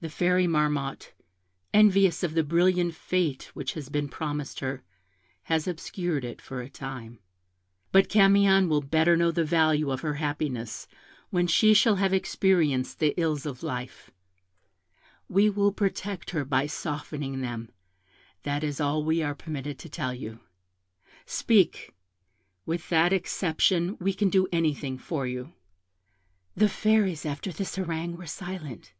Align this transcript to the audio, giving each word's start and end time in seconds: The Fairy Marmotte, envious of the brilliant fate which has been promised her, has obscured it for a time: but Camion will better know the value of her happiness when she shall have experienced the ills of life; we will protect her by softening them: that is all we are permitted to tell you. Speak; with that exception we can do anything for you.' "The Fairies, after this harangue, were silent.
The 0.00 0.08
Fairy 0.08 0.48
Marmotte, 0.48 1.12
envious 1.72 2.24
of 2.24 2.34
the 2.34 2.42
brilliant 2.42 2.96
fate 2.96 3.52
which 3.54 3.74
has 3.74 3.88
been 3.90 4.08
promised 4.08 4.58
her, 4.58 4.82
has 5.44 5.68
obscured 5.68 6.24
it 6.24 6.42
for 6.42 6.60
a 6.62 6.68
time: 6.68 7.20
but 7.92 8.08
Camion 8.08 8.68
will 8.68 8.80
better 8.80 9.16
know 9.16 9.30
the 9.30 9.44
value 9.44 9.92
of 9.92 10.00
her 10.00 10.14
happiness 10.14 10.88
when 11.30 11.46
she 11.46 11.74
shall 11.74 11.94
have 11.94 12.12
experienced 12.12 12.98
the 12.98 13.14
ills 13.16 13.46
of 13.46 13.62
life; 13.62 14.10
we 15.28 15.48
will 15.48 15.70
protect 15.70 16.30
her 16.30 16.44
by 16.44 16.66
softening 16.66 17.40
them: 17.40 17.70
that 18.42 18.64
is 18.64 18.80
all 18.80 19.04
we 19.04 19.22
are 19.22 19.36
permitted 19.36 19.78
to 19.78 19.88
tell 19.88 20.12
you. 20.12 20.40
Speak; 21.24 21.94
with 22.66 22.88
that 22.88 23.12
exception 23.12 23.96
we 24.00 24.12
can 24.12 24.28
do 24.28 24.48
anything 24.50 24.98
for 24.98 25.24
you.' 25.24 25.52
"The 26.56 26.68
Fairies, 26.68 27.24
after 27.24 27.52
this 27.52 27.76
harangue, 27.76 28.16
were 28.16 28.26
silent. 28.26 28.92